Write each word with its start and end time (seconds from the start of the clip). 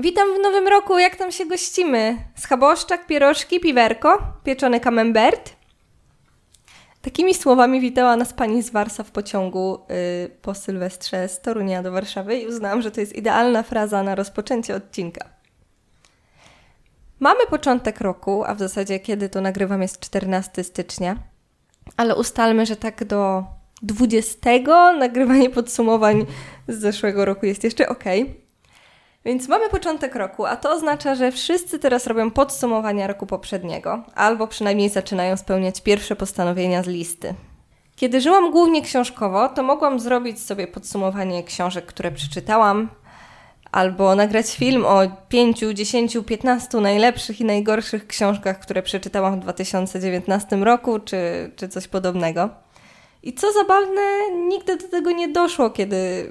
Witam 0.00 0.34
w 0.34 0.42
nowym 0.42 0.68
roku, 0.68 0.98
jak 0.98 1.16
tam 1.16 1.32
się 1.32 1.46
gościmy? 1.46 2.16
Schaboszczak, 2.36 3.06
pierożki, 3.06 3.60
piwerko, 3.60 4.22
pieczony 4.44 4.80
camembert. 4.80 5.56
Takimi 7.02 7.34
słowami 7.34 7.80
witała 7.80 8.16
nas 8.16 8.32
pani 8.32 8.62
z 8.62 8.70
Warsa 8.70 9.04
w 9.04 9.10
pociągu 9.10 9.78
yy, 9.88 10.30
po 10.42 10.54
Sylwestrze 10.54 11.28
z 11.28 11.40
Torunia 11.40 11.82
do 11.82 11.92
Warszawy 11.92 12.38
i 12.38 12.46
uznałam, 12.46 12.82
że 12.82 12.90
to 12.90 13.00
jest 13.00 13.16
idealna 13.16 13.62
fraza 13.62 14.02
na 14.02 14.14
rozpoczęcie 14.14 14.74
odcinka. 14.74 15.28
Mamy 17.20 17.46
początek 17.46 18.00
roku, 18.00 18.44
a 18.44 18.54
w 18.54 18.58
zasadzie 18.58 19.00
kiedy 19.00 19.28
to 19.28 19.40
nagrywam 19.40 19.82
jest 19.82 20.00
14 20.00 20.64
stycznia, 20.64 21.16
ale 21.96 22.16
ustalmy, 22.16 22.66
że 22.66 22.76
tak 22.76 23.04
do 23.04 23.44
20 23.82 24.50
nagrywanie 24.98 25.50
podsumowań 25.50 26.26
z 26.68 26.78
zeszłego 26.78 27.24
roku 27.24 27.46
jest 27.46 27.64
jeszcze 27.64 27.88
ok. 27.88 28.04
Więc 29.24 29.48
mamy 29.48 29.68
początek 29.68 30.14
roku, 30.14 30.46
a 30.46 30.56
to 30.56 30.72
oznacza, 30.72 31.14
że 31.14 31.32
wszyscy 31.32 31.78
teraz 31.78 32.06
robią 32.06 32.30
podsumowania 32.30 33.06
roku 33.06 33.26
poprzedniego, 33.26 34.02
albo 34.14 34.46
przynajmniej 34.46 34.88
zaczynają 34.88 35.36
spełniać 35.36 35.80
pierwsze 35.80 36.16
postanowienia 36.16 36.82
z 36.82 36.86
listy. 36.86 37.34
Kiedy 37.96 38.20
żyłam 38.20 38.50
głównie 38.50 38.82
książkowo, 38.82 39.48
to 39.48 39.62
mogłam 39.62 40.00
zrobić 40.00 40.40
sobie 40.40 40.66
podsumowanie 40.66 41.44
książek, 41.44 41.86
które 41.86 42.12
przeczytałam, 42.12 42.88
albo 43.72 44.14
nagrać 44.14 44.56
film 44.56 44.84
o 44.86 45.00
5, 45.28 45.64
10, 45.74 46.18
15 46.26 46.78
najlepszych 46.78 47.40
i 47.40 47.44
najgorszych 47.44 48.06
książkach, 48.06 48.60
które 48.60 48.82
przeczytałam 48.82 49.40
w 49.40 49.42
2019 49.42 50.56
roku, 50.56 51.00
czy, 51.00 51.50
czy 51.56 51.68
coś 51.68 51.88
podobnego. 51.88 52.50
I 53.22 53.34
co 53.34 53.52
zabawne, 53.52 54.02
nigdy 54.48 54.76
do 54.76 54.88
tego 54.88 55.10
nie 55.10 55.28
doszło, 55.28 55.70
kiedy 55.70 56.30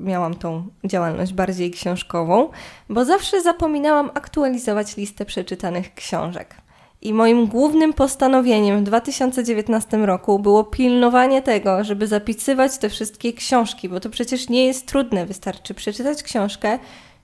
miałam 0.00 0.34
tą 0.34 0.66
działalność 0.84 1.32
bardziej 1.32 1.70
książkową, 1.70 2.50
bo 2.88 3.04
zawsze 3.04 3.42
zapominałam 3.42 4.10
aktualizować 4.14 4.96
listę 4.96 5.24
przeczytanych 5.24 5.94
książek. 5.94 6.54
I 7.02 7.14
moim 7.14 7.46
głównym 7.46 7.92
postanowieniem 7.92 8.80
w 8.80 8.82
2019 8.82 9.96
roku 9.96 10.38
było 10.38 10.64
pilnowanie 10.64 11.42
tego, 11.42 11.84
żeby 11.84 12.06
zapisywać 12.06 12.78
te 12.78 12.88
wszystkie 12.88 13.32
książki, 13.32 13.88
bo 13.88 14.00
to 14.00 14.10
przecież 14.10 14.48
nie 14.48 14.66
jest 14.66 14.86
trudne, 14.86 15.26
wystarczy 15.26 15.74
przeczytać 15.74 16.22
książkę 16.22 16.78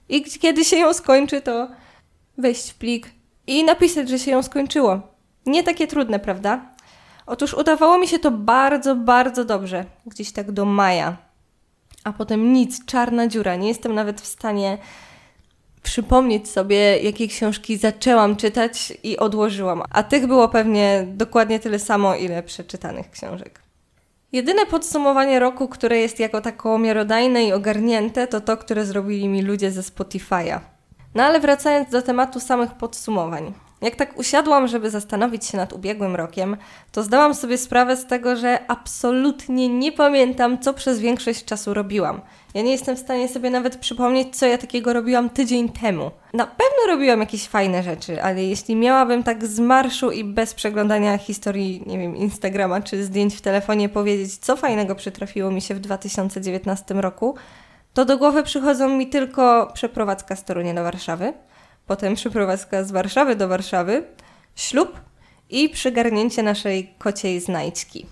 i 0.09 0.23
kiedy 0.23 0.65
się 0.65 0.77
ją 0.77 0.93
skończy, 0.93 1.41
to 1.41 1.67
wejść 2.37 2.71
w 2.71 2.75
plik 2.75 3.11
i 3.47 3.63
napisać, 3.63 4.09
że 4.09 4.19
się 4.19 4.31
ją 4.31 4.43
skończyło. 4.43 4.99
Nie 5.45 5.63
takie 5.63 5.87
trudne, 5.87 6.19
prawda? 6.19 6.61
Otóż 7.27 7.53
udawało 7.53 7.97
mi 7.97 8.07
się 8.07 8.19
to 8.19 8.31
bardzo, 8.31 8.95
bardzo 8.95 9.45
dobrze, 9.45 9.85
gdzieś 10.05 10.31
tak 10.31 10.51
do 10.51 10.65
maja 10.65 11.24
a 12.05 12.13
potem 12.13 12.53
nic, 12.53 12.85
czarna 12.85 13.27
dziura. 13.27 13.55
Nie 13.55 13.67
jestem 13.67 13.95
nawet 13.95 14.21
w 14.21 14.25
stanie 14.25 14.77
przypomnieć 15.83 16.49
sobie, 16.49 16.97
jakie 16.97 17.27
książki 17.27 17.77
zaczęłam 17.77 18.35
czytać 18.35 18.93
i 19.03 19.17
odłożyłam. 19.17 19.83
A 19.89 20.03
tych 20.03 20.27
było 20.27 20.49
pewnie 20.49 21.07
dokładnie 21.07 21.59
tyle 21.59 21.79
samo, 21.79 22.15
ile 22.15 22.43
przeczytanych 22.43 23.11
książek. 23.11 23.61
Jedyne 24.31 24.65
podsumowanie 24.65 25.39
roku, 25.39 25.67
które 25.67 25.97
jest 25.97 26.19
jako 26.19 26.41
tako 26.41 26.77
miarodajne 26.77 27.43
i 27.43 27.53
ogarnięte, 27.53 28.27
to 28.27 28.41
to, 28.41 28.57
które 28.57 28.85
zrobili 28.85 29.27
mi 29.27 29.41
ludzie 29.41 29.71
ze 29.71 29.81
Spotify'a. 29.81 30.59
No 31.15 31.23
ale 31.23 31.39
wracając 31.39 31.89
do 31.89 32.01
tematu 32.01 32.39
samych 32.39 32.73
podsumowań. 32.73 33.53
Jak 33.81 33.95
tak 33.95 34.19
usiadłam, 34.19 34.67
żeby 34.67 34.89
zastanowić 34.89 35.45
się 35.45 35.57
nad 35.57 35.73
ubiegłym 35.73 36.15
rokiem, 36.15 36.57
to 36.91 37.03
zdałam 37.03 37.33
sobie 37.33 37.57
sprawę 37.57 37.97
z 37.97 38.05
tego, 38.05 38.35
że 38.35 38.59
absolutnie 38.67 39.69
nie 39.69 39.91
pamiętam, 39.91 40.59
co 40.59 40.73
przez 40.73 40.99
większość 40.99 41.45
czasu 41.45 41.73
robiłam. 41.73 42.21
Ja 42.53 42.61
nie 42.61 42.71
jestem 42.71 42.95
w 42.95 42.99
stanie 42.99 43.27
sobie 43.27 43.49
nawet 43.49 43.77
przypomnieć, 43.77 44.37
co 44.37 44.45
ja 44.45 44.57
takiego 44.57 44.93
robiłam 44.93 45.29
tydzień 45.29 45.69
temu. 45.69 46.11
Na 46.33 46.47
pewno 46.47 46.93
robiłam 46.93 47.19
jakieś 47.19 47.47
fajne 47.47 47.83
rzeczy, 47.83 48.23
ale 48.23 48.43
jeśli 48.43 48.75
miałabym 48.75 49.23
tak 49.23 49.45
z 49.45 49.59
marszu 49.59 50.11
i 50.11 50.23
bez 50.23 50.53
przeglądania 50.53 51.17
historii, 51.17 51.83
nie 51.85 51.99
wiem, 51.99 52.15
Instagrama 52.15 52.81
czy 52.81 53.03
zdjęć 53.03 53.35
w 53.35 53.41
telefonie 53.41 53.89
powiedzieć, 53.89 54.37
co 54.37 54.55
fajnego 54.55 54.95
przytrafiło 54.95 55.51
mi 55.51 55.61
się 55.61 55.75
w 55.75 55.79
2019 55.79 56.93
roku, 56.93 57.35
to 57.93 58.05
do 58.05 58.17
głowy 58.17 58.43
przychodzą 58.43 58.89
mi 58.89 59.07
tylko 59.07 59.71
przeprowadzka 59.73 60.35
z 60.35 60.43
Torunia 60.43 60.73
do 60.73 60.83
Warszawy– 60.83 61.33
potem 61.87 62.15
przeprowadzka 62.15 62.83
z 62.83 62.91
Warszawy 62.91 63.35
do 63.35 63.47
Warszawy, 63.47 64.03
ślub 64.55 64.99
i 65.49 65.69
przygarnięcie 65.69 66.43
naszej 66.43 66.93
kociej 66.97 67.39
znajdźki. 67.39 68.05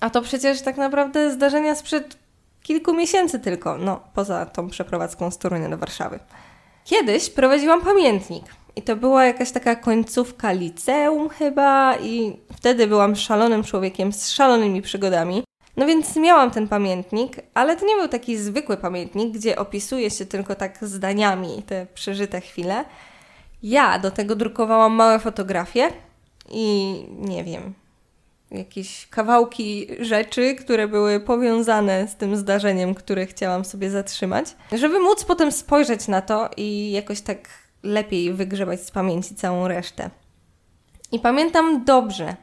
A 0.00 0.10
to 0.10 0.22
przecież 0.22 0.62
tak 0.62 0.76
naprawdę 0.76 1.32
zdarzenia 1.32 1.74
sprzed 1.74 2.16
kilku 2.62 2.94
miesięcy 2.94 3.40
tylko, 3.40 3.78
no 3.78 4.00
poza 4.14 4.46
tą 4.46 4.68
przeprowadzką 4.68 5.30
z 5.30 5.38
Torunia 5.38 5.68
do 5.68 5.78
Warszawy. 5.78 6.18
Kiedyś 6.84 7.30
prowadziłam 7.30 7.80
pamiętnik 7.80 8.44
i 8.76 8.82
to 8.82 8.96
była 8.96 9.24
jakaś 9.24 9.50
taka 9.50 9.76
końcówka 9.76 10.52
liceum 10.52 11.28
chyba 11.28 11.96
i 11.96 12.36
wtedy 12.56 12.86
byłam 12.86 13.16
szalonym 13.16 13.64
człowiekiem 13.64 14.12
z 14.12 14.30
szalonymi 14.30 14.82
przygodami. 14.82 15.42
No 15.80 15.86
więc 15.86 16.16
miałam 16.16 16.50
ten 16.50 16.68
pamiętnik, 16.68 17.36
ale 17.54 17.76
to 17.76 17.86
nie 17.86 17.96
był 17.96 18.08
taki 18.08 18.36
zwykły 18.36 18.76
pamiętnik, 18.76 19.34
gdzie 19.34 19.58
opisuje 19.58 20.10
się 20.10 20.26
tylko 20.26 20.54
tak 20.54 20.78
zdaniami 20.82 21.62
te 21.62 21.86
przeżyte 21.94 22.40
chwile. 22.40 22.84
Ja 23.62 23.98
do 23.98 24.10
tego 24.10 24.36
drukowałam 24.36 24.92
małe 24.92 25.18
fotografie 25.18 25.88
i 26.50 26.94
nie 27.18 27.44
wiem, 27.44 27.74
jakieś 28.50 29.06
kawałki 29.06 29.86
rzeczy, 30.00 30.54
które 30.54 30.88
były 30.88 31.20
powiązane 31.20 32.08
z 32.08 32.16
tym 32.16 32.36
zdarzeniem, 32.36 32.94
które 32.94 33.26
chciałam 33.26 33.64
sobie 33.64 33.90
zatrzymać, 33.90 34.56
żeby 34.72 35.00
móc 35.00 35.24
potem 35.24 35.52
spojrzeć 35.52 36.08
na 36.08 36.22
to 36.22 36.50
i 36.56 36.90
jakoś 36.90 37.20
tak 37.20 37.48
lepiej 37.82 38.32
wygrzebać 38.32 38.80
z 38.80 38.90
pamięci 38.90 39.34
całą 39.34 39.68
resztę. 39.68 40.10
I 41.12 41.18
pamiętam 41.18 41.84
dobrze, 41.84 42.36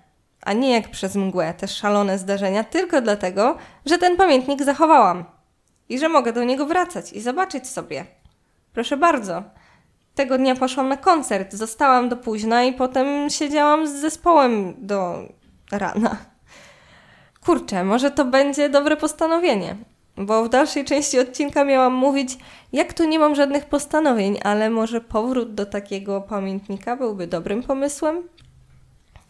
a 0.47 0.53
nie 0.53 0.71
jak 0.71 0.91
przez 0.91 1.15
mgłę 1.15 1.53
te 1.53 1.67
szalone 1.67 2.17
zdarzenia, 2.17 2.63
tylko 2.63 3.01
dlatego, 3.01 3.57
że 3.85 3.97
ten 3.97 4.17
pamiętnik 4.17 4.63
zachowałam 4.63 5.25
i 5.89 5.99
że 5.99 6.09
mogę 6.09 6.33
do 6.33 6.43
niego 6.43 6.65
wracać 6.65 7.13
i 7.13 7.21
zobaczyć 7.21 7.67
sobie. 7.67 8.05
Proszę 8.73 8.97
bardzo. 8.97 9.43
Tego 10.15 10.37
dnia 10.37 10.55
poszłam 10.55 10.89
na 10.89 10.97
koncert, 10.97 11.53
zostałam 11.53 12.09
do 12.09 12.17
późna 12.17 12.63
i 12.63 12.73
potem 12.73 13.29
siedziałam 13.29 13.87
z 13.87 13.91
zespołem 13.91 14.73
do 14.77 15.19
rana. 15.71 16.17
Kurczę, 17.45 17.83
może 17.83 18.11
to 18.11 18.25
będzie 18.25 18.69
dobre 18.69 18.97
postanowienie, 18.97 19.75
bo 20.17 20.43
w 20.43 20.49
dalszej 20.49 20.85
części 20.85 21.19
odcinka 21.19 21.63
miałam 21.63 21.93
mówić, 21.93 22.37
jak 22.73 22.93
tu 22.93 23.03
nie 23.07 23.19
mam 23.19 23.35
żadnych 23.35 23.65
postanowień, 23.65 24.39
ale 24.43 24.69
może 24.69 25.01
powrót 25.01 25.53
do 25.53 25.65
takiego 25.65 26.21
pamiętnika 26.21 26.95
byłby 26.95 27.27
dobrym 27.27 27.63
pomysłem? 27.63 28.23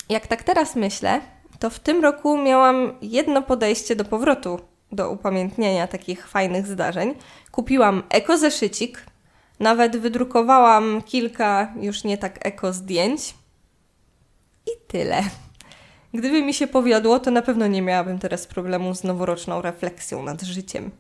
Jak 0.10 0.28
tak 0.28 0.44
teraz 0.44 0.76
myślę, 0.76 1.22
to 1.60 1.70
w 1.70 1.80
tym 1.80 2.02
roku 2.02 2.38
miałam 2.38 2.94
jedno 3.02 3.42
podejście 3.42 3.96
do 3.96 4.06
powrotu 4.06 4.60
do 4.92 5.12
upamiętnienia 5.12 5.88
takich 5.88 6.28
fajnych 6.28 6.68
zdarzeń. 6.68 7.16
Kupiłam 7.52 8.04
ekozeszycik, 8.10 9.06
nawet 9.60 9.98
wydrukowałam 9.98 11.02
kilka 11.06 11.74
już 11.82 12.04
nie 12.04 12.18
tak 12.18 12.46
eko 12.46 12.74
zdjęć 12.74 13.34
i 14.66 14.72
tyle. 14.88 15.24
Gdyby 16.14 16.42
mi 16.42 16.54
się 16.54 16.68
powiodło, 16.68 17.20
to 17.20 17.32
na 17.32 17.42
pewno 17.42 17.68
nie 17.68 17.82
miałabym 17.82 18.20
teraz 18.20 18.48
problemu 18.48 18.96
z 18.96 19.04
noworoczną 19.04 19.62
refleksją 19.62 20.24
nad 20.24 20.42
życiem. 20.42 20.92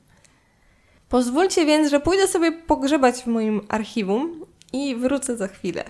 Pozwólcie 1.09 1.65
więc, 1.65 1.89
że 1.89 1.99
pójdę 1.99 2.27
sobie 2.27 2.51
pogrzebać 2.51 3.15
w 3.15 3.27
moim 3.27 3.61
archiwum 3.69 4.45
i 4.73 4.95
wrócę 4.95 5.37
za 5.37 5.47
chwilę. 5.47 5.83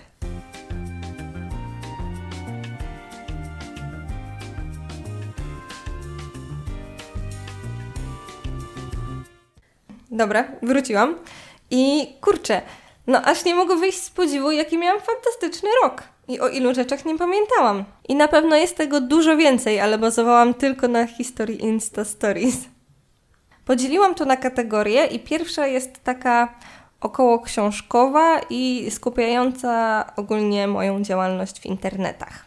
Dobra, 10.18 10.44
wróciłam. 10.62 11.14
I 11.70 12.12
kurczę, 12.20 12.62
no 13.06 13.22
aż 13.22 13.44
nie 13.44 13.54
mogę 13.54 13.76
wyjść 13.76 14.02
z 14.02 14.10
podziwu, 14.10 14.50
jaki 14.50 14.78
miałam 14.78 15.00
fantastyczny 15.00 15.68
rok. 15.82 16.02
I 16.28 16.40
o 16.40 16.48
ilu 16.48 16.74
rzeczach 16.74 17.04
nie 17.04 17.18
pamiętałam. 17.18 17.84
I 18.08 18.14
na 18.14 18.28
pewno 18.28 18.56
jest 18.56 18.76
tego 18.76 19.00
dużo 19.00 19.36
więcej, 19.36 19.80
ale 19.80 19.98
bazowałam 19.98 20.54
tylko 20.54 20.88
na 20.88 21.06
historii 21.06 21.64
Insta 21.64 22.04
Stories. 22.04 22.56
Podzieliłam 23.64 24.14
to 24.14 24.24
na 24.24 24.36
kategorie 24.36 25.06
i 25.06 25.20
pierwsza 25.20 25.66
jest 25.66 26.04
taka 26.04 26.54
około 27.00 27.40
książkowa 27.40 28.40
i 28.50 28.90
skupiająca 28.90 30.04
ogólnie 30.16 30.66
moją 30.66 31.02
działalność 31.02 31.60
w 31.60 31.66
internetach. 31.66 32.44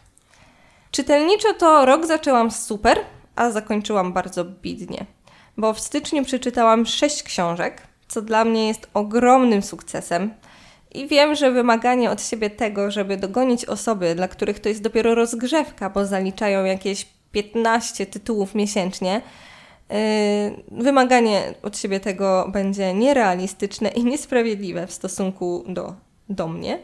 Czytelniczo 0.90 1.54
to 1.54 1.84
rok 1.84 2.06
zaczęłam 2.06 2.50
super, 2.50 2.98
a 3.36 3.50
zakończyłam 3.50 4.12
bardzo 4.12 4.44
bidnie 4.44 5.06
bo 5.56 5.72
w 5.72 5.80
styczniu 5.80 6.24
przeczytałam 6.24 6.86
sześć 6.86 7.22
książek, 7.22 7.82
co 8.08 8.22
dla 8.22 8.44
mnie 8.44 8.68
jest 8.68 8.86
ogromnym 8.94 9.62
sukcesem. 9.62 10.34
I 10.94 11.08
wiem, 11.08 11.34
że 11.34 11.50
wymaganie 11.50 12.10
od 12.10 12.22
siebie 12.22 12.50
tego, 12.50 12.90
żeby 12.90 13.16
dogonić 13.16 13.64
osoby, 13.64 14.14
dla 14.14 14.28
których 14.28 14.60
to 14.60 14.68
jest 14.68 14.82
dopiero 14.82 15.14
rozgrzewka, 15.14 15.90
bo 15.90 16.06
zaliczają 16.06 16.64
jakieś 16.64 17.06
15 17.32 18.06
tytułów 18.06 18.54
miesięcznie, 18.54 19.22
wymaganie 20.70 21.54
od 21.62 21.78
siebie 21.78 22.00
tego 22.00 22.48
będzie 22.52 22.94
nierealistyczne 22.94 23.88
i 23.88 24.04
niesprawiedliwe 24.04 24.86
w 24.86 24.92
stosunku 24.92 25.64
do, 25.68 25.94
do 26.28 26.48
mnie, 26.48 26.78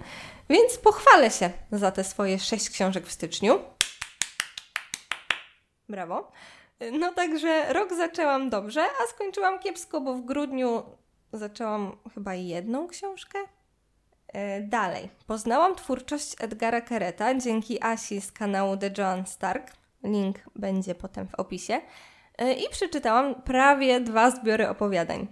więc 0.50 0.78
pochwalę 0.78 1.30
się 1.30 1.50
za 1.72 1.90
te 1.90 2.04
swoje 2.04 2.38
sześć 2.38 2.70
książek 2.70 3.06
w 3.06 3.12
styczniu. 3.12 3.58
Brawo. 5.88 6.30
No 6.92 7.12
także 7.12 7.72
rok 7.72 7.94
zaczęłam 7.94 8.50
dobrze, 8.50 8.82
a 8.82 9.06
skończyłam 9.06 9.58
kiepsko, 9.58 10.00
bo 10.00 10.14
w 10.14 10.24
grudniu 10.24 10.82
zaczęłam 11.32 11.96
chyba 12.14 12.34
jedną 12.34 12.88
książkę. 12.88 13.38
E, 14.28 14.60
dalej. 14.60 15.08
Poznałam 15.26 15.74
twórczość 15.74 16.36
Edgara 16.40 16.80
Kereta 16.80 17.34
dzięki 17.34 17.82
Asi 17.82 18.20
z 18.20 18.32
kanału 18.32 18.76
The 18.76 18.90
Joan 18.98 19.26
Stark. 19.26 19.72
Link 20.04 20.36
będzie 20.56 20.94
potem 20.94 21.28
w 21.28 21.34
opisie. 21.34 21.80
E, 22.38 22.52
I 22.52 22.68
przeczytałam 22.70 23.34
prawie 23.34 24.00
dwa 24.00 24.30
zbiory 24.30 24.68
opowiadań. 24.68 25.26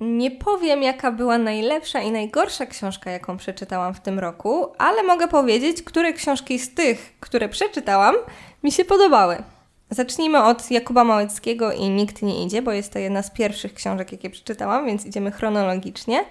Nie 0.00 0.30
powiem, 0.30 0.82
jaka 0.82 1.12
była 1.12 1.38
najlepsza 1.38 2.00
i 2.00 2.10
najgorsza 2.10 2.66
książka, 2.66 3.10
jaką 3.10 3.36
przeczytałam 3.36 3.94
w 3.94 4.00
tym 4.00 4.18
roku, 4.18 4.72
ale 4.78 5.02
mogę 5.02 5.28
powiedzieć, 5.28 5.82
które 5.82 6.12
książki 6.12 6.58
z 6.58 6.74
tych, 6.74 7.14
które 7.20 7.48
przeczytałam, 7.48 8.14
mi 8.62 8.72
się 8.72 8.84
podobały. 8.84 9.42
Zacznijmy 9.90 10.42
od 10.42 10.70
Jakuba 10.70 11.04
Małeckiego 11.04 11.72
i 11.72 11.88
Nikt 11.88 12.22
nie 12.22 12.44
idzie, 12.44 12.62
bo 12.62 12.72
jest 12.72 12.92
to 12.92 12.98
jedna 12.98 13.22
z 13.22 13.30
pierwszych 13.30 13.74
książek, 13.74 14.12
jakie 14.12 14.30
przeczytałam, 14.30 14.86
więc 14.86 15.06
idziemy 15.06 15.30
chronologicznie. 15.30 16.24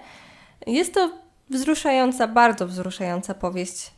Jest 0.66 0.94
to 0.94 1.10
wzruszająca, 1.50 2.28
bardzo 2.28 2.66
wzruszająca 2.66 3.34
powieść, 3.34 3.90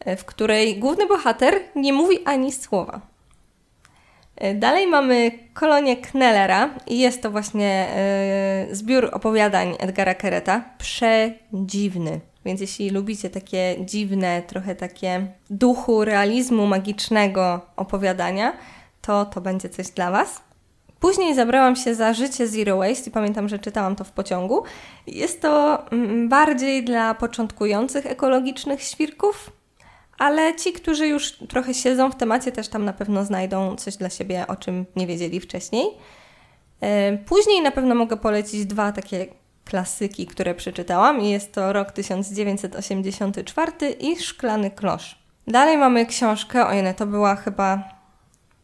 e, 0.00 0.16
w 0.16 0.24
której 0.24 0.78
główny 0.78 1.06
bohater 1.06 1.54
nie 1.76 1.92
mówi 1.92 2.24
ani 2.24 2.52
słowa. 2.52 3.00
E, 4.36 4.54
dalej 4.54 4.86
mamy 4.86 5.30
kolonię 5.54 5.96
Knellera 5.96 6.70
i 6.86 6.98
jest 6.98 7.22
to 7.22 7.30
właśnie 7.30 7.88
yy, 8.68 8.74
zbiór 8.74 9.10
opowiadań 9.12 9.74
Edgara 9.78 10.14
Kereta. 10.14 10.64
Przedziwny. 10.78 12.20
Więc 12.44 12.60
jeśli 12.60 12.90
lubicie 12.90 13.30
takie 13.30 13.76
dziwne, 13.80 14.42
trochę 14.46 14.74
takie 14.74 15.26
duchu 15.50 16.04
realizmu 16.04 16.66
magicznego 16.66 17.60
opowiadania, 17.76 18.52
to 19.02 19.24
to 19.24 19.40
będzie 19.40 19.68
coś 19.68 19.90
dla 19.90 20.10
Was. 20.10 20.42
Później 21.00 21.34
zabrałam 21.34 21.76
się 21.76 21.94
za 21.94 22.12
życie 22.12 22.48
Zero 22.48 22.76
Waste 22.76 23.10
i 23.10 23.12
pamiętam, 23.12 23.48
że 23.48 23.58
czytałam 23.58 23.96
to 23.96 24.04
w 24.04 24.12
pociągu. 24.12 24.62
Jest 25.06 25.42
to 25.42 25.82
mm, 25.90 26.28
bardziej 26.28 26.84
dla 26.84 27.14
początkujących 27.14 28.06
ekologicznych 28.06 28.82
świrków, 28.82 29.50
ale 30.18 30.56
ci, 30.56 30.72
którzy 30.72 31.06
już 31.06 31.32
trochę 31.32 31.74
siedzą 31.74 32.10
w 32.10 32.16
temacie, 32.16 32.52
też 32.52 32.68
tam 32.68 32.84
na 32.84 32.92
pewno 32.92 33.24
znajdą 33.24 33.76
coś 33.76 33.96
dla 33.96 34.10
siebie, 34.10 34.46
o 34.46 34.56
czym 34.56 34.86
nie 34.96 35.06
wiedzieli 35.06 35.40
wcześniej. 35.40 35.86
Później 37.26 37.62
na 37.62 37.70
pewno 37.70 37.94
mogę 37.94 38.16
polecić 38.16 38.66
dwa 38.66 38.92
takie 38.92 39.26
klasyki, 39.64 40.26
które 40.26 40.54
przeczytałam 40.54 41.20
jest 41.20 41.52
to 41.52 41.72
rok 41.72 41.92
1984 41.92 43.72
i 44.00 44.16
Szklany 44.16 44.70
Klosz. 44.70 45.18
Dalej 45.46 45.78
mamy 45.78 46.06
książkę, 46.06 46.66
ojej, 46.66 46.94
to 46.94 47.06
była 47.06 47.36
chyba 47.36 48.01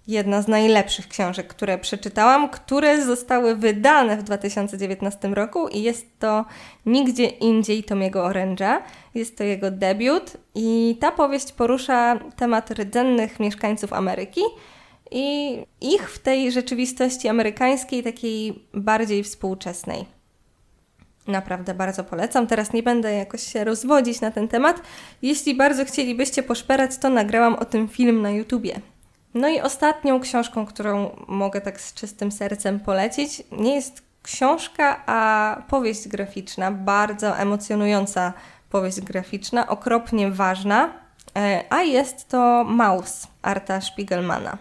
jedna 0.09 0.43
z 0.43 0.49
najlepszych 0.49 1.09
książek, 1.09 1.47
które 1.47 1.79
przeczytałam, 1.79 2.49
które 2.49 3.05
zostały 3.05 3.57
wydane 3.57 4.17
w 4.17 4.23
2019 4.23 5.29
roku 5.29 5.69
i 5.69 5.83
jest 5.83 6.19
to 6.19 6.45
Nigdzie 6.87 7.25
indziej 7.25 7.85
Tomiego 7.85 8.25
Oręża. 8.25 8.83
Jest 9.15 9.39
to 9.39 9.45
jego 9.45 9.71
debiut 9.71 10.37
i 10.55 10.97
ta 11.01 11.13
powieść 11.13 11.53
porusza 11.53 12.19
temat 12.37 12.71
rdzennych 12.71 13.41
mieszkańców 13.41 13.93
Ameryki 13.93 14.41
i 15.11 15.59
ich 15.81 16.11
w 16.11 16.19
tej 16.19 16.53
rzeczywistości 16.53 17.29
amerykańskiej, 17.29 18.03
takiej 18.03 18.65
bardziej 18.75 19.25
współczesnej. 19.25 20.05
Naprawdę 21.27 21.75
bardzo 21.75 22.05
polecam. 22.05 22.47
Teraz 22.47 22.73
nie 22.73 22.83
będę 22.83 23.13
jakoś 23.13 23.43
się 23.43 23.65
rozwodzić 23.65 24.21
na 24.21 24.31
ten 24.31 24.49
temat. 24.49 24.83
Jeśli 25.23 25.55
bardzo 25.55 25.85
chcielibyście 25.85 26.43
poszperać, 26.43 26.99
to 26.99 27.11
nagrałam 27.11 27.55
o 27.55 27.65
tym 27.65 27.89
film 27.89 28.23
na 28.23 28.31
YouTubie. 28.31 28.81
No 29.35 29.49
i 29.49 29.61
ostatnią 29.61 30.21
książką, 30.21 30.67
którą 30.67 31.17
mogę 31.29 31.61
tak 31.61 31.81
z 31.81 31.95
czystym 31.95 32.33
sercem 32.33 32.81
polecić, 32.81 33.43
nie 33.53 33.75
jest 33.75 34.03
książka, 34.23 35.03
a 35.07 35.63
powieść 35.69 36.09
graficzna, 36.09 36.73
bardzo 36.73 37.39
emocjonująca 37.39 38.33
powieść 38.71 39.01
graficzna, 39.01 39.69
okropnie 39.69 40.31
ważna, 40.31 40.93
e, 41.37 41.65
a 41.71 41.83
jest 41.83 42.29
to 42.29 42.65
Maus 42.65 43.27
Arta 43.43 43.81
Spiegelmana. 43.81 44.59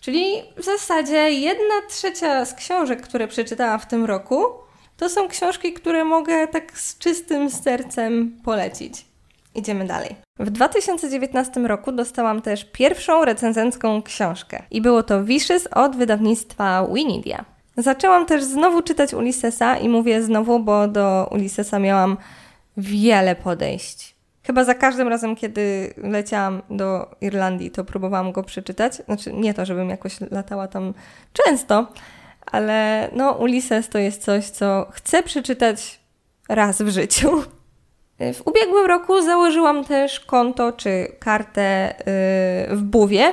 Czyli 0.00 0.24
w 0.56 0.64
zasadzie 0.64 1.30
jedna 1.30 1.74
trzecia 1.88 2.44
z 2.44 2.54
książek, 2.54 3.02
które 3.02 3.28
przeczytałam 3.28 3.80
w 3.80 3.86
tym 3.86 4.04
roku, 4.04 4.44
to 4.96 5.08
są 5.08 5.28
książki, 5.28 5.72
które 5.72 6.04
mogę 6.04 6.48
tak 6.48 6.78
z 6.78 6.98
czystym 6.98 7.50
sercem 7.50 8.40
polecić. 8.44 9.04
Idziemy 9.54 9.86
dalej. 9.86 10.29
W 10.40 10.50
2019 10.50 11.60
roku 11.60 11.92
dostałam 11.92 12.42
też 12.42 12.64
pierwszą 12.64 13.24
recenzencką 13.24 14.02
książkę 14.02 14.62
i 14.70 14.80
było 14.80 15.02
to 15.02 15.24
Wishes 15.24 15.66
od 15.66 15.96
wydawnictwa 15.96 16.86
Winidia. 16.92 17.44
Zaczęłam 17.76 18.26
też 18.26 18.44
znowu 18.44 18.82
czytać 18.82 19.14
Ulyssesa 19.14 19.76
i 19.78 19.88
mówię 19.88 20.22
znowu, 20.22 20.60
bo 20.60 20.88
do 20.88 21.28
Ulyssesa 21.32 21.78
miałam 21.78 22.16
wiele 22.76 23.36
podejść. 23.36 24.14
Chyba 24.42 24.64
za 24.64 24.74
każdym 24.74 25.08
razem, 25.08 25.36
kiedy 25.36 25.94
leciałam 25.96 26.62
do 26.70 27.10
Irlandii, 27.20 27.70
to 27.70 27.84
próbowałam 27.84 28.32
go 28.32 28.42
przeczytać. 28.42 28.94
Znaczy, 28.94 29.32
nie 29.32 29.54
to, 29.54 29.64
żebym 29.64 29.90
jakoś 29.90 30.20
latała 30.30 30.68
tam 30.68 30.94
często, 31.32 31.86
ale 32.46 33.08
no, 33.12 33.32
Ulysses 33.32 33.88
to 33.88 33.98
jest 33.98 34.22
coś, 34.22 34.44
co 34.44 34.86
chcę 34.92 35.22
przeczytać 35.22 36.00
raz 36.48 36.82
w 36.82 36.88
życiu. 36.88 37.42
W 38.20 38.46
ubiegłym 38.46 38.86
roku 38.86 39.22
założyłam 39.22 39.84
też 39.84 40.20
konto 40.20 40.72
czy 40.72 41.08
kartę 41.18 41.94
yy, 42.68 42.76
w 42.76 42.82
Buwie 42.82 43.32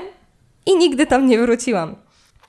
i 0.65 0.77
nigdy 0.77 1.05
tam 1.05 1.27
nie 1.27 1.39
wróciłam. 1.39 1.95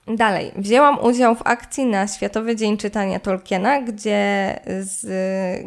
Dalej, 0.06 0.52
wzięłam 0.56 0.99
udział 1.05 1.35
w 1.35 1.43
akcji 1.44 1.87
na 1.87 2.06
Światowy 2.06 2.56
Dzień 2.56 2.76
Czytania 2.76 3.20
Tolkiena, 3.20 3.82
gdzie 3.82 4.61
z 4.81 5.06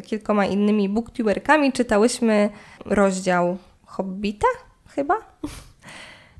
kilkoma 0.06 0.46
innymi 0.46 0.90
booktuberkami 0.90 1.72
czytałyśmy 1.72 2.50
rozdział 2.86 3.58
Hobbita, 3.86 4.48
chyba? 4.88 5.16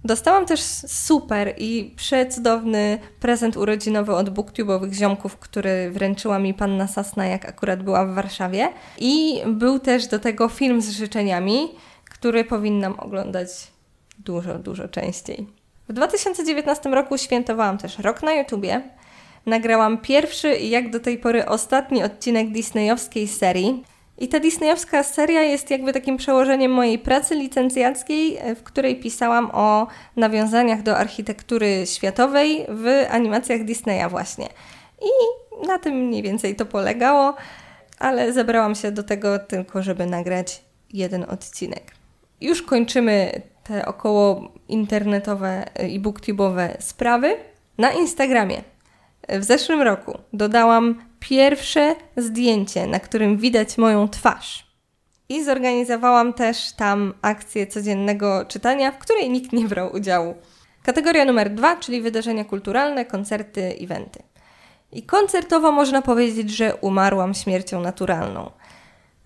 Dostałam 0.06 0.46
też 0.46 0.62
super 0.88 1.54
i 1.58 1.94
przecudowny 1.96 3.00
prezent 3.20 3.58
urodzinowy 3.58 4.16
od 4.16 4.30
booktubowych 4.30 4.94
ziomków, 4.94 5.38
który 5.38 5.92
wręczyła 5.92 6.40
mi 6.40 6.54
panna 6.54 6.88
Sasna, 6.88 7.26
jak 7.26 7.46
akurat 7.46 7.84
była 7.84 8.06
w 8.06 8.14
Warszawie. 8.14 8.70
I 8.98 9.42
był 9.48 9.80
też 9.80 10.08
do 10.08 10.20
tego 10.20 10.50
film 10.50 10.82
z 10.82 10.90
życzeniami, 10.90 11.68
który 12.06 12.44
powinnam 12.44 13.00
oglądać 13.00 13.50
dużo, 14.20 14.60
dużo 14.60 14.88
częściej. 14.88 15.48
W 15.90 15.94
2019 15.94 16.90
roku 16.90 17.18
świętowałam 17.18 17.78
też 17.78 18.00
rok 18.00 18.24
na 18.24 18.34
YouTubie. 18.34 18.82
Nagrałam 19.46 19.98
pierwszy 19.98 20.56
i 20.56 20.70
jak 20.70 20.90
do 20.90 21.00
tej 21.00 21.18
pory 21.18 21.46
ostatni 21.46 22.04
odcinek 22.04 22.52
disneyowskiej 22.52 23.28
serii. 23.28 23.84
I 24.22 24.28
ta 24.28 24.40
disneyowska 24.40 25.04
seria 25.04 25.42
jest 25.42 25.72
jakby 25.72 25.94
takim 25.94 26.18
przełożeniem 26.18 26.72
mojej 26.72 27.00
pracy 27.00 27.36
licencjackiej, 27.36 28.38
e, 28.38 28.56
w 28.56 28.64
której 28.64 29.00
pisałam 29.00 29.52
o 29.54 29.88
nawiązaniach 30.16 30.82
do 30.82 30.98
architektury 30.98 31.84
światowej 31.86 32.66
w 32.70 33.06
animacjach 33.10 33.64
Disneya 33.64 34.10
właśnie. 34.10 34.50
I 35.02 35.12
na 35.68 35.80
tym 35.80 35.96
mniej 35.96 36.24
więcej 36.24 36.56
to 36.56 36.66
polegało, 36.66 37.36
ale 38.00 38.34
zebrałam 38.34 38.76
się 38.76 38.92
do 38.92 39.04
tego 39.04 39.40
tylko, 39.40 39.84
żeby 39.84 40.06
nagrać 40.06 40.62
jeden 40.94 41.24
odcinek. 41.24 41.84
Już 42.42 42.62
kończymy 42.62 43.42
te 43.64 43.86
około 43.86 44.52
internetowe 44.68 45.66
i 45.90 46.00
booktubowe 46.00 46.78
sprawy 46.80 47.36
na 47.78 47.92
Instagramie. 47.92 48.62
W 49.30 49.44
zeszłym 49.44 49.82
roku 49.82 50.18
dodałam 50.34 51.11
pierwsze 51.22 51.96
zdjęcie, 52.18 52.88
na 52.88 53.00
którym 53.00 53.38
widać 53.38 53.78
moją 53.78 54.10
twarz. 54.10 54.72
I 55.30 55.44
zorganizowałam 55.44 56.34
też 56.34 56.72
tam 56.72 57.14
akcję 57.22 57.68
codziennego 57.68 58.46
czytania, 58.46 58.92
w 58.92 58.98
której 58.98 59.30
nikt 59.30 59.54
nie 59.54 59.68
brał 59.68 59.96
udziału. 59.96 60.36
Kategoria 60.84 61.26
numer 61.26 61.50
dwa, 61.50 61.76
czyli 61.76 62.02
wydarzenia 62.02 62.46
kulturalne, 62.46 63.06
koncerty, 63.06 63.76
eventy. 63.82 64.24
I 64.92 65.04
koncertowo 65.04 65.72
można 65.72 66.02
powiedzieć, 66.02 66.50
że 66.50 66.76
umarłam 66.76 67.34
śmiercią 67.34 67.82
naturalną. 67.82 68.52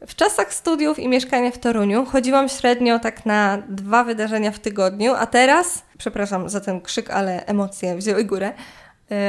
W 0.07 0.15
czasach 0.15 0.53
studiów 0.53 0.99
i 0.99 1.07
mieszkania 1.07 1.51
w 1.51 1.57
Toruniu 1.57 2.05
chodziłam 2.05 2.49
średnio 2.49 2.99
tak 2.99 3.25
na 3.25 3.57
dwa 3.69 4.03
wydarzenia 4.03 4.51
w 4.51 4.59
tygodniu, 4.59 5.13
a 5.13 5.25
teraz, 5.25 5.83
przepraszam 5.97 6.49
za 6.49 6.61
ten 6.61 6.81
krzyk, 6.81 7.09
ale 7.09 7.45
emocje 7.45 7.95
wzięły 7.95 8.23
górę, 8.23 8.53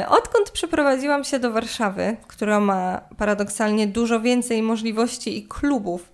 odkąd 0.09 0.51
przeprowadziłam 0.51 1.25
się 1.25 1.39
do 1.39 1.51
Warszawy, 1.51 2.17
która 2.27 2.61
ma 2.61 3.01
paradoksalnie 3.19 3.87
dużo 3.87 4.21
więcej 4.21 4.63
możliwości 4.63 5.39
i 5.39 5.47
klubów, 5.49 6.13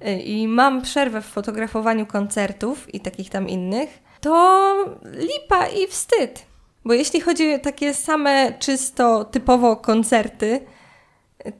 e, 0.00 0.20
i 0.20 0.48
mam 0.48 0.82
przerwę 0.82 1.20
w 1.20 1.26
fotografowaniu 1.26 2.06
koncertów 2.06 2.94
i 2.94 3.00
takich 3.00 3.30
tam 3.30 3.48
innych, 3.48 4.02
to 4.20 4.74
lipa 5.04 5.66
i 5.66 5.86
wstyd. 5.86 6.46
Bo 6.84 6.94
jeśli 6.94 7.20
chodzi 7.20 7.54
o 7.54 7.58
takie 7.58 7.94
same 7.94 8.52
czysto 8.58 9.24
typowo 9.24 9.76
koncerty, 9.76 10.60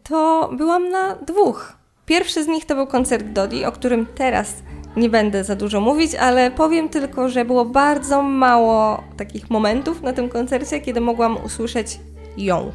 to 0.03 0.51
byłam 0.53 0.89
na 0.89 1.15
dwóch. 1.15 1.73
Pierwszy 2.07 2.45
z 2.45 2.47
nich 2.47 2.65
to 2.65 2.75
był 2.75 2.87
koncert 2.87 3.27
Dodi, 3.27 3.65
o 3.65 3.73
którym 3.73 4.07
teraz 4.15 4.55
nie 4.97 5.09
będę 5.09 5.45
za 5.45 5.57
dużo 5.57 5.81
mówić, 5.81 6.15
ale 6.15 6.51
powiem 6.51 6.89
tylko, 6.89 7.29
że 7.29 7.45
było 7.45 7.65
bardzo 7.65 8.23
mało 8.23 9.05
takich 9.17 9.51
momentów 9.51 10.03
na 10.03 10.13
tym 10.13 10.29
koncercie, 10.29 10.81
kiedy 10.81 11.01
mogłam 11.01 11.45
usłyszeć 11.45 12.01
ją. 12.37 12.73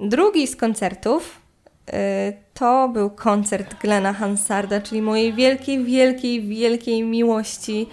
Drugi 0.00 0.46
z 0.46 0.56
koncertów 0.56 1.40
y, 1.88 1.92
to 2.54 2.88
był 2.88 3.10
koncert 3.10 3.74
Glena 3.80 4.12
Hansarda, 4.12 4.80
czyli 4.80 5.02
mojej 5.02 5.32
wielkiej, 5.32 5.84
wielkiej, 5.84 6.42
wielkiej 6.42 7.02
miłości. 7.02 7.86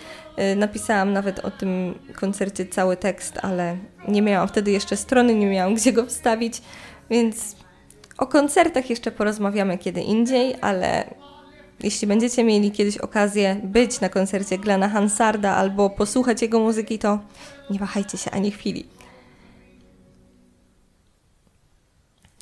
Y, 0.54 0.56
napisałam 0.56 1.14
nawet 1.14 1.40
o 1.40 1.52
tym 1.52 2.00
koncercie 2.16 2.66
cały 2.66 2.98
tekst, 2.98 3.40
ale 3.42 3.78
nie 4.08 4.22
miałam 4.22 4.48
wtedy 4.48 4.72
jeszcze 4.72 4.98
strony, 4.98 5.36
nie 5.36 5.48
miałam 5.48 5.76
gdzie 5.76 5.94
go 5.94 6.06
wstawić, 6.06 6.62
więc 7.10 7.56
o 8.18 8.28
koncertach 8.28 8.90
jeszcze 8.90 9.12
porozmawiamy 9.12 9.78
kiedy 9.78 10.02
indziej, 10.02 10.56
ale 10.62 11.14
jeśli 11.84 12.08
będziecie 12.08 12.44
mieli 12.44 12.72
kiedyś 12.72 12.98
okazję 12.98 13.62
być 13.64 14.02
na 14.02 14.10
koncercie 14.10 14.58
Glena 14.58 14.90
Hansarda 14.90 15.56
albo 15.56 15.90
posłuchać 15.90 16.42
jego 16.42 16.60
muzyki, 16.60 17.00
to 17.00 17.20
nie 17.70 17.80
wahajcie 17.80 18.18
się 18.18 18.32
ani 18.32 18.52
chwili. 18.52 18.86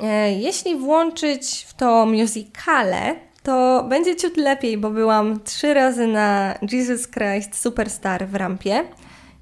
E, 0.04 0.32
jeśli 0.32 0.76
włączyć 0.76 1.66
w 1.70 1.74
to 1.74 2.06
musicale, 2.06 3.16
to 3.44 3.86
będzie 3.90 4.16
ciut 4.16 4.38
lepiej, 4.38 4.78
bo 4.78 4.90
byłam 4.90 5.40
trzy 5.44 5.74
razy 5.74 6.08
na 6.08 6.58
Jesus 6.72 7.08
Christ 7.08 7.62
Superstar 7.62 8.28
w 8.28 8.36
rampie 8.36 8.84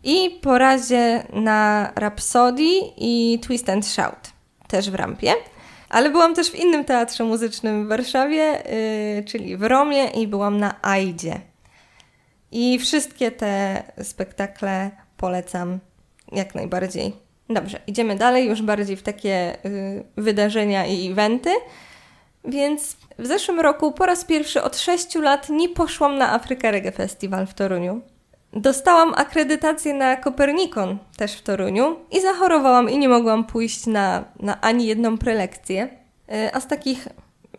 i 0.04 0.40
po 0.42 0.58
razie 0.58 1.24
na 1.34 1.92
Rhapsody 1.96 2.70
i 2.98 3.40
Twist 3.42 3.70
and 3.70 3.88
Shout 3.88 4.32
też 4.68 4.92
w 4.92 4.96
rampie. 4.96 5.34
Ale 5.92 6.10
byłam 6.10 6.36
też 6.36 6.52
w 6.52 6.56
innym 6.56 6.86
teatrze 6.86 7.24
muzycznym 7.24 7.86
w 7.86 7.90
Warszawie, 7.90 8.64
yy, 9.16 9.24
czyli 9.24 9.58
w 9.58 9.64
Romie 9.64 10.06
i 10.06 10.28
byłam 10.28 10.58
na 10.58 10.76
Aidzie. 10.82 11.42
I 12.52 12.80
wszystkie 12.80 13.32
te 13.32 13.84
spektakle 14.04 14.92
polecam 15.18 15.80
jak 16.32 16.56
najbardziej. 16.56 17.14
Dobrze, 17.50 17.80
idziemy 17.88 18.16
dalej, 18.16 18.48
już 18.48 18.62
bardziej 18.62 18.98
w 18.98 19.04
takie 19.04 19.58
yy, 19.64 20.24
wydarzenia 20.24 20.86
i 20.86 21.12
eventy. 21.12 21.50
Więc 22.46 22.98
w 23.20 23.28
zeszłym 23.28 23.60
roku 23.60 23.92
po 23.92 24.06
raz 24.06 24.26
pierwszy 24.26 24.64
od 24.64 24.78
6 24.78 25.16
lat 25.16 25.50
nie 25.50 25.70
poszłam 25.70 26.18
na 26.18 26.34
Afryka 26.34 26.72
Reggae 26.72 26.92
Festival 26.92 27.48
w 27.48 27.54
Toruniu. 27.54 28.02
Dostałam 28.54 29.14
akredytację 29.18 29.94
na 29.94 30.16
Kopernikon 30.16 30.98
też 31.18 31.34
w 31.34 31.42
Toruniu 31.42 31.96
i 32.12 32.22
zachorowałam 32.22 32.90
i 32.90 32.98
nie 32.98 33.10
mogłam 33.10 33.44
pójść 33.44 33.86
na, 33.88 34.24
na 34.40 34.62
ani 34.62 34.86
jedną 34.86 35.18
prelekcję. 35.18 35.90
E, 36.30 36.56
a 36.56 36.60
z 36.60 36.68
takich 36.68 37.08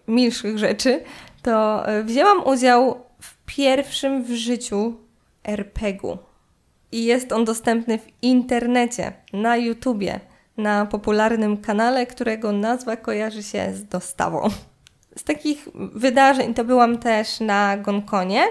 milszych 0.08 0.58
rzeczy 0.58 1.04
to 1.42 1.88
e, 1.88 2.02
wzięłam 2.02 2.46
udział 2.46 3.00
w 3.20 3.36
pierwszym 3.46 4.24
w 4.24 4.30
życiu 4.30 4.96
RPG-u. 5.44 6.18
I 6.92 7.04
jest 7.04 7.32
on 7.32 7.44
dostępny 7.44 7.98
w 7.98 8.06
internecie, 8.22 9.12
na 9.32 9.56
YouTubie, 9.56 10.20
na 10.56 10.86
popularnym 10.86 11.56
kanale, 11.56 12.06
którego 12.06 12.52
nazwa 12.52 12.96
kojarzy 12.96 13.42
się 13.42 13.74
z 13.74 13.84
dostawą. 13.84 14.48
Z 15.16 15.24
takich 15.24 15.68
wydarzeń 15.74 16.54
to 16.54 16.64
byłam 16.64 16.98
też 16.98 17.40
na 17.40 17.76
Gonkonie, 17.76 18.44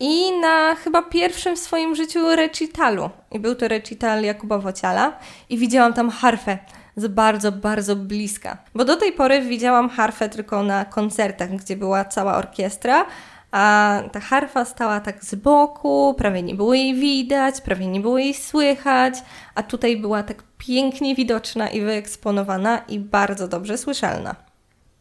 i 0.00 0.32
na 0.40 0.74
chyba 0.74 1.02
pierwszym 1.02 1.56
w 1.56 1.58
swoim 1.58 1.94
życiu 1.94 2.36
recitalu. 2.36 3.10
I 3.32 3.38
był 3.38 3.54
to 3.54 3.68
recital 3.68 4.22
Jakuba 4.22 4.58
Wociala 4.58 5.18
i 5.48 5.58
widziałam 5.58 5.92
tam 5.92 6.10
harfę 6.10 6.58
z 6.96 7.06
bardzo, 7.06 7.52
bardzo 7.52 7.96
bliska. 7.96 8.58
Bo 8.74 8.84
do 8.84 8.96
tej 8.96 9.12
pory 9.12 9.40
widziałam 9.40 9.88
harfę 9.88 10.28
tylko 10.28 10.62
na 10.62 10.84
koncertach, 10.84 11.50
gdzie 11.50 11.76
była 11.76 12.04
cała 12.04 12.36
orkiestra, 12.36 13.06
a 13.50 14.02
ta 14.12 14.20
harfa 14.20 14.64
stała 14.64 15.00
tak 15.00 15.24
z 15.24 15.34
boku, 15.34 16.14
prawie 16.18 16.42
nie 16.42 16.54
było 16.54 16.74
jej 16.74 16.94
widać, 16.94 17.60
prawie 17.60 17.86
nie 17.86 18.00
było 18.00 18.18
jej 18.18 18.34
słychać, 18.34 19.14
a 19.54 19.62
tutaj 19.62 19.96
była 19.96 20.22
tak 20.22 20.42
pięknie 20.58 21.14
widoczna 21.14 21.68
i 21.68 21.80
wyeksponowana 21.80 22.78
i 22.78 22.98
bardzo 22.98 23.48
dobrze 23.48 23.78
słyszalna. 23.78 24.36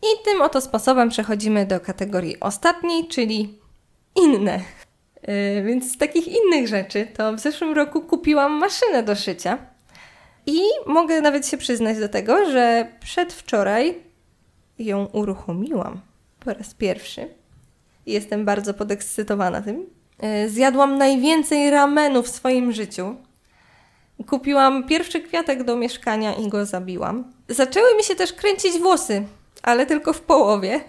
I 0.01 0.23
tym 0.25 0.41
oto 0.41 0.61
sposobem 0.61 1.09
przechodzimy 1.09 1.65
do 1.65 1.79
kategorii 1.79 2.39
ostatniej, 2.39 3.07
czyli 3.07 3.59
inne. 4.15 4.59
Yy, 5.27 5.63
więc 5.63 5.93
z 5.93 5.97
takich 5.97 6.27
innych 6.27 6.67
rzeczy 6.67 7.07
to 7.17 7.33
w 7.33 7.39
zeszłym 7.39 7.73
roku 7.73 8.01
kupiłam 8.01 8.51
maszynę 8.51 9.03
do 9.03 9.15
szycia 9.15 9.57
i 10.45 10.59
mogę 10.85 11.21
nawet 11.21 11.47
się 11.47 11.57
przyznać 11.57 11.99
do 11.99 12.09
tego, 12.09 12.51
że 12.51 12.87
przedwczoraj 12.99 13.95
ją 14.79 15.05
uruchomiłam 15.05 16.01
po 16.39 16.53
raz 16.53 16.73
pierwszy. 16.73 17.27
Jestem 18.05 18.45
bardzo 18.45 18.73
podekscytowana 18.73 19.61
tym. 19.61 19.85
Yy, 20.21 20.49
zjadłam 20.49 20.97
najwięcej 20.97 21.69
ramenu 21.69 22.23
w 22.23 22.29
swoim 22.29 22.71
życiu. 22.71 23.15
Kupiłam 24.27 24.87
pierwszy 24.87 25.21
kwiatek 25.21 25.63
do 25.63 25.75
mieszkania 25.75 26.35
i 26.35 26.47
go 26.47 26.65
zabiłam. 26.65 27.33
Zaczęły 27.49 27.95
mi 27.97 28.03
się 28.03 28.15
też 28.15 28.33
kręcić 28.33 28.79
włosy, 28.79 29.23
ale 29.63 29.85
tylko 29.85 30.13
w 30.13 30.21
połowie. 30.21 30.81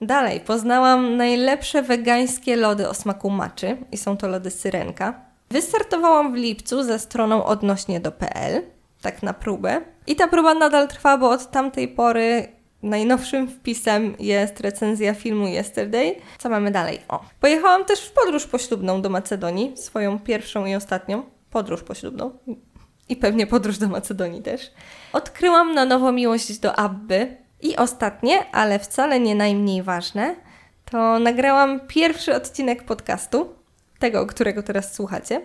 Dalej, 0.00 0.40
poznałam 0.40 1.16
najlepsze 1.16 1.82
wegańskie 1.82 2.56
lody 2.56 2.88
o 2.88 2.94
smaku 2.94 3.30
maczy 3.30 3.76
i 3.92 3.96
są 3.96 4.16
to 4.16 4.28
lody 4.28 4.50
Syrenka. 4.50 5.20
Wystartowałam 5.50 6.32
w 6.32 6.36
lipcu 6.36 6.82
ze 6.82 6.98
stroną 6.98 7.44
odnośnie 7.44 8.00
do 8.00 8.12
PL, 8.12 8.62
tak 9.02 9.22
na 9.22 9.34
próbę. 9.34 9.80
I 10.06 10.16
ta 10.16 10.28
próba 10.28 10.54
nadal 10.54 10.88
trwa, 10.88 11.18
bo 11.18 11.30
od 11.30 11.50
tamtej 11.50 11.88
pory 11.88 12.48
najnowszym 12.82 13.48
wpisem 13.48 14.14
jest 14.18 14.60
recenzja 14.60 15.14
filmu 15.14 15.46
Yesterday. 15.46 16.14
Co 16.38 16.48
mamy 16.48 16.70
dalej? 16.70 17.00
O, 17.08 17.20
pojechałam 17.40 17.84
też 17.84 18.00
w 18.00 18.12
podróż 18.12 18.46
poślubną 18.46 19.02
do 19.02 19.10
Macedonii, 19.10 19.76
swoją 19.76 20.18
pierwszą 20.18 20.66
i 20.66 20.74
ostatnią 20.74 21.22
podróż 21.50 21.82
poślubną. 21.82 22.30
I 23.08 23.16
pewnie 23.16 23.46
podróż 23.46 23.78
do 23.78 23.88
Macedonii 23.88 24.42
też. 24.42 24.70
Odkryłam 25.12 25.74
na 25.74 25.84
nowo 25.84 26.12
miłość 26.12 26.58
do 26.58 26.76
Abby, 26.76 27.36
i 27.60 27.76
ostatnie, 27.76 28.46
ale 28.52 28.78
wcale 28.78 29.20
nie 29.20 29.34
najmniej 29.34 29.82
ważne, 29.82 30.34
to 30.90 31.18
nagrałam 31.18 31.80
pierwszy 31.88 32.34
odcinek 32.34 32.84
podcastu, 32.84 33.54
tego, 33.98 34.26
którego 34.26 34.62
teraz 34.62 34.94
słuchacie. 34.94 35.40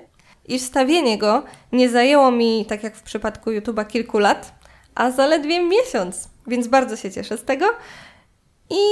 I 0.45 0.59
wstawienie 0.59 1.17
go 1.17 1.43
nie 1.71 1.89
zajęło 1.89 2.31
mi, 2.31 2.65
tak 2.65 2.83
jak 2.83 2.95
w 2.95 3.03
przypadku 3.03 3.51
YouTube'a, 3.51 3.87
kilku 3.87 4.19
lat, 4.19 4.53
a 4.95 5.11
zaledwie 5.11 5.63
miesiąc, 5.63 6.29
więc 6.47 6.67
bardzo 6.67 6.95
się 6.95 7.11
cieszę 7.11 7.37
z 7.37 7.43
tego. 7.43 7.65
I 8.69 8.83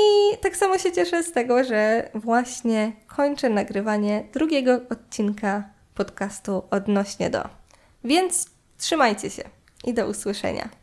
tak 0.41 0.57
samo 0.57 0.77
się 0.77 0.91
cieszę 0.91 1.23
z 1.23 1.31
tego, 1.31 1.63
że 1.63 2.09
właśnie 2.13 2.91
kończę 3.07 3.49
nagrywanie 3.49 4.23
drugiego 4.33 4.79
odcinka 4.89 5.63
podcastu 5.95 6.63
odnośnie 6.69 7.29
do. 7.29 7.43
Więc 8.03 8.45
trzymajcie 8.77 9.29
się 9.29 9.43
i 9.83 9.93
do 9.93 10.07
usłyszenia. 10.07 10.80